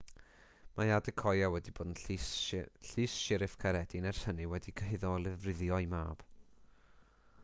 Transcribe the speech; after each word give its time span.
mae 0.77 0.91
adekoya 0.93 1.49
wedi 1.55 1.73
bod 1.79 1.91
yn 1.91 1.93
llys 2.05 2.29
siryf 3.17 3.53
caeredin 3.65 4.09
ers 4.13 4.23
hynny 4.31 4.49
wedi'i 4.55 4.75
chyhuddo 4.81 5.15
o 5.19 5.23
lofruddio'i 5.27 5.91
mab 5.93 6.25